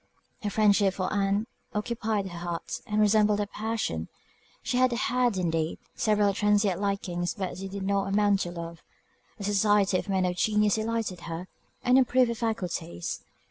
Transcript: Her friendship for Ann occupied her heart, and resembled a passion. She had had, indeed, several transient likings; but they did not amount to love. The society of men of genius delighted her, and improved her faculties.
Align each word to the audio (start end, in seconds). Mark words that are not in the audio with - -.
Her 0.41 0.49
friendship 0.49 0.95
for 0.95 1.13
Ann 1.13 1.45
occupied 1.75 2.25
her 2.29 2.39
heart, 2.39 2.81
and 2.87 2.99
resembled 2.99 3.39
a 3.39 3.45
passion. 3.45 4.07
She 4.63 4.77
had 4.77 4.91
had, 4.91 5.37
indeed, 5.37 5.77
several 5.93 6.33
transient 6.33 6.81
likings; 6.81 7.35
but 7.35 7.55
they 7.59 7.67
did 7.67 7.83
not 7.83 8.07
amount 8.07 8.39
to 8.39 8.51
love. 8.51 8.81
The 9.37 9.43
society 9.43 9.99
of 9.99 10.09
men 10.09 10.25
of 10.25 10.37
genius 10.37 10.73
delighted 10.73 11.19
her, 11.29 11.47
and 11.83 11.99
improved 11.99 12.29
her 12.29 12.33
faculties. 12.33 13.21